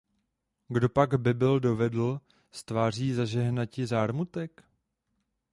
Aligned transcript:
Kdo 0.67 0.89
pak 0.89 1.15
by 1.21 1.33
byl 1.33 1.59
dovedl 1.59 2.21
z 2.51 2.63
tváří 2.63 3.13
zažehnati 3.13 3.85
zármutek? 3.87 4.63